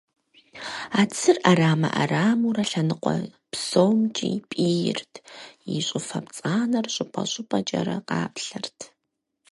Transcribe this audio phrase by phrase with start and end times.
[1.01, 3.15] И цыр Ӏэрамэ Ӏэрамэурэ лъэныкъуэ
[3.51, 5.13] псомкӀи пӀийрт,
[5.75, 8.79] и щӀыфэ пцӀанэр щӀыпӀэ щӀыпӀэкӀэрэ къаплъэрт.